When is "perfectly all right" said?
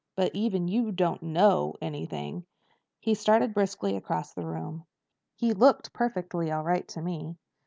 5.93-6.87